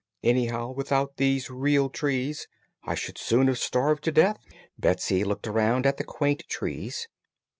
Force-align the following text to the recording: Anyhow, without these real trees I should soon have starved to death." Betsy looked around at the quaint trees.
Anyhow, 0.23 0.71
without 0.71 1.17
these 1.17 1.51
real 1.51 1.87
trees 1.87 2.47
I 2.83 2.95
should 2.95 3.19
soon 3.19 3.45
have 3.49 3.59
starved 3.59 4.03
to 4.05 4.11
death." 4.11 4.39
Betsy 4.75 5.23
looked 5.23 5.45
around 5.45 5.85
at 5.85 5.97
the 5.97 6.03
quaint 6.03 6.41
trees. 6.49 7.07